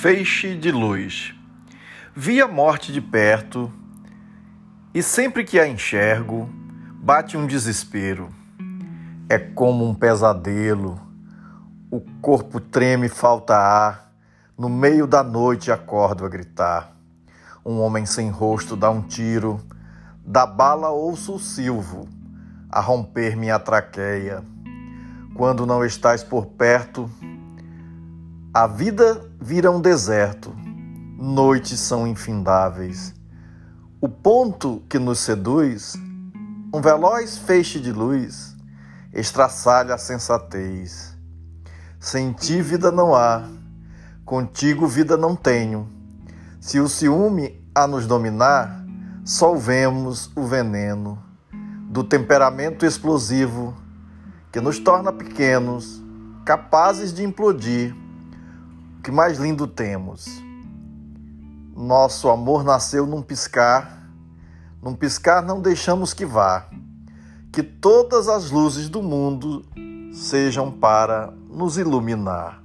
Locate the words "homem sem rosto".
17.80-18.76